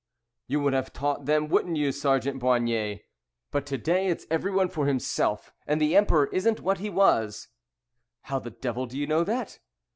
"You 0.47 0.59
would 0.61 0.73
have 0.73 0.91
taught 0.93 1.25
them, 1.27 1.47
wouldn't 1.47 1.77
you, 1.77 1.91
Sergeant 1.91 2.39
Boignet? 2.41 3.01
But 3.51 3.67
to 3.67 3.77
day 3.77 4.07
it's 4.07 4.25
everyone 4.31 4.67
for 4.69 4.87
himself, 4.87 5.53
And 5.67 5.79
the 5.79 5.95
Emperor 5.95 6.25
isn't 6.33 6.59
what 6.59 6.79
he 6.79 6.89
was." 6.89 7.49
"How 8.21 8.39
the 8.39 8.49
Devil 8.49 8.87
do 8.87 8.97
you 8.97 9.05
know 9.05 9.23
that? 9.23 9.59